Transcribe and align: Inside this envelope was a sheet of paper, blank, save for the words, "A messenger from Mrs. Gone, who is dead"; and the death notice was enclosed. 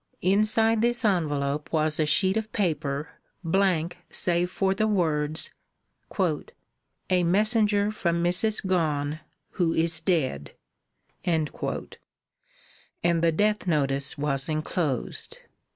Inside 0.23 0.81
this 0.81 1.05
envelope 1.05 1.71
was 1.71 1.99
a 1.99 2.07
sheet 2.07 2.35
of 2.35 2.51
paper, 2.53 3.09
blank, 3.43 3.99
save 4.09 4.49
for 4.49 4.73
the 4.73 4.87
words, 4.87 5.51
"A 7.11 7.21
messenger 7.21 7.91
from 7.91 8.23
Mrs. 8.23 8.65
Gone, 8.65 9.19
who 9.51 9.75
is 9.75 9.99
dead"; 9.99 10.53
and 11.23 11.49
the 13.03 13.31
death 13.31 13.67
notice 13.67 14.17
was 14.17 14.49
enclosed. 14.49 15.37